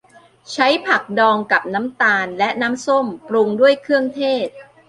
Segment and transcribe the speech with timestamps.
[0.51, 4.47] ใช้ผักดองกับน้ำตาลและน้ำส้ม ปรุงด้วยเครื่องเทศ